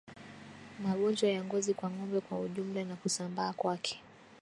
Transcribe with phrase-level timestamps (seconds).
[0.85, 3.95] Magonjwa ya ngozi kwa ngombe kwa ujumla na kusambaa kwake